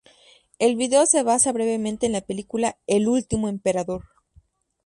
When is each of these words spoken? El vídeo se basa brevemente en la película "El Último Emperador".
El 0.57 0.77
vídeo 0.77 1.05
se 1.05 1.21
basa 1.21 1.51
brevemente 1.51 2.07
en 2.07 2.13
la 2.13 2.21
película 2.21 2.75
"El 2.87 3.07
Último 3.07 3.49
Emperador". 3.49 4.03